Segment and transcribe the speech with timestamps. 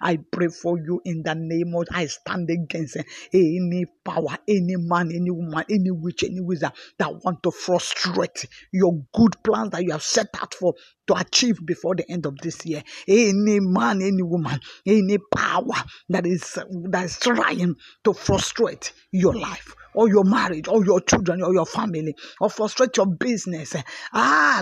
[0.00, 2.96] I pray for you in the name of I stand against
[3.32, 9.02] any power any man any woman any witch any wizard that want to frustrate your
[9.14, 10.74] good plans that you have set out for
[11.06, 12.82] to achieve before the end of this year.
[13.08, 16.58] Any man any woman any power that is
[16.90, 21.66] that is trying to frustrate your life or your marriage or your children or your
[21.66, 23.74] family or frustrate your business.
[24.12, 24.60] Ah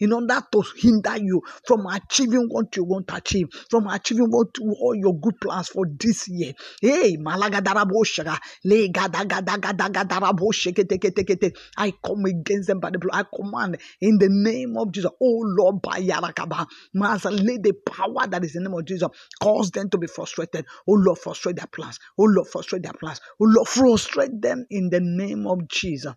[0.00, 4.48] in order to hinder you from achieving what you want to achieve from achieving what
[4.60, 6.52] all your good plans for this year.
[6.80, 13.14] Hey malagadaraboshaka legadagadagadagadaboshekete I come against them by the blood.
[13.14, 15.10] I command in the name of Jesus.
[15.20, 16.66] Oh Lord by Yarakaba.
[16.94, 19.08] Master let the power that is in the name of Jesus
[19.42, 20.64] cause them to be frustrated.
[20.88, 21.98] Oh Lord frustrate their plans.
[22.18, 23.20] Oh Lord frustrate their plans.
[23.40, 26.14] Oh Lord frustrate them in the name of Jesus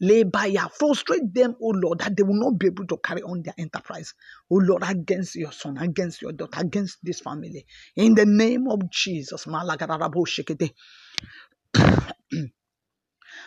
[0.00, 3.22] Lay by ya, frustrate them, oh Lord, that they will not be able to carry
[3.24, 4.14] on their enterprise.
[4.52, 7.66] Oh Lord, against your son, against your daughter, against this family.
[7.96, 9.46] In the name of Jesus.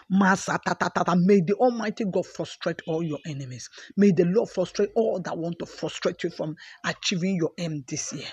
[0.09, 3.69] May the Almighty God frustrate all your enemies.
[3.97, 8.13] May the Lord frustrate all that want to frustrate you from achieving your aim this
[8.13, 8.27] year.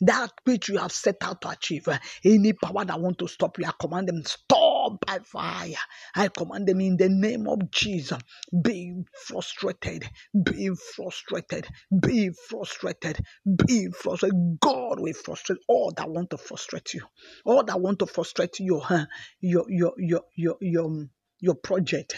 [0.00, 1.88] That which you have set out to achieve.
[1.88, 5.74] Eh, any power that want to stop you, I command them stop by fire.
[6.16, 8.18] I command them in the name of Jesus.
[8.62, 8.94] Be
[9.26, 10.08] frustrated.
[10.44, 11.68] Be frustrated.
[12.02, 13.20] Be frustrated.
[13.66, 14.58] Be frustrated.
[14.60, 17.02] God will frustrate all that want to frustrate you.
[17.46, 18.80] All that want to frustrate you.
[18.80, 19.06] Huh?
[19.40, 21.06] your your your your your
[21.40, 22.16] your project,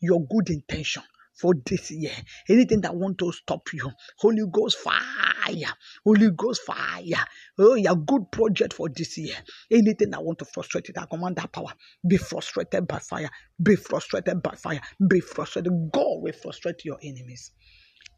[0.00, 1.02] your good intention
[1.38, 2.12] for this year.
[2.48, 5.72] Anything that want to stop you, Holy Ghost fire,
[6.04, 7.24] Holy Ghost fire.
[7.58, 9.34] Oh, your good project for this year.
[9.70, 11.72] Anything that want to frustrate it, I command that power.
[12.06, 13.30] Be frustrated by fire.
[13.62, 14.80] Be frustrated by fire.
[15.08, 15.72] Be frustrated.
[15.92, 17.52] God will frustrate your enemies.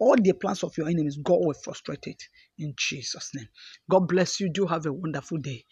[0.01, 2.23] All the plans of your enemies, God will frustrate it
[2.59, 3.49] in Jesus' name.
[3.91, 4.51] God bless you.
[4.51, 5.65] Do have a wonderful day.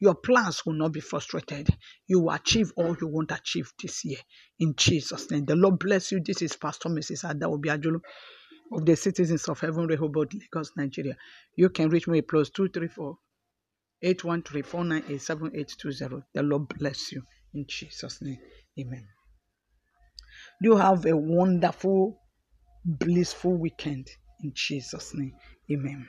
[0.00, 1.68] Your plans will not be frustrated.
[2.06, 4.18] You will achieve all you want to achieve this year
[4.58, 5.44] in Jesus' name.
[5.44, 6.20] The Lord bless you.
[6.24, 7.28] This is Pastor Mrs.
[7.28, 8.00] Ada Obiajulu
[8.72, 11.16] of the Citizens of Heaven, Rehoboth, Lagos, Nigeria.
[11.56, 13.16] You can reach me plus 234
[14.02, 17.22] 813 The Lord bless you
[17.54, 18.38] in Jesus' name.
[18.78, 19.06] Amen.
[20.60, 22.20] You have a wonderful,
[22.84, 24.08] blissful weekend
[24.42, 25.34] in Jesus' name.
[25.72, 26.08] Amen.